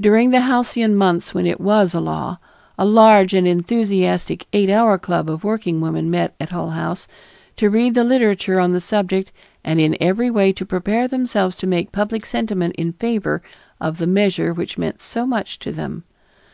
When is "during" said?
0.00-0.30